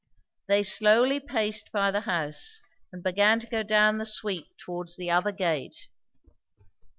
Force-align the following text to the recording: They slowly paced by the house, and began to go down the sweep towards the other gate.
They 0.47 0.63
slowly 0.63 1.19
paced 1.19 1.71
by 1.71 1.91
the 1.91 1.99
house, 2.01 2.59
and 2.91 3.03
began 3.03 3.39
to 3.39 3.45
go 3.45 3.61
down 3.61 3.99
the 3.99 4.05
sweep 4.07 4.57
towards 4.57 4.95
the 4.95 5.11
other 5.11 5.31
gate. 5.31 5.89